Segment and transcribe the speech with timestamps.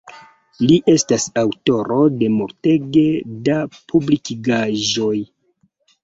[0.69, 3.03] Li estas aŭtoro de multege
[3.49, 3.57] da
[3.93, 5.13] publikigaĵoj.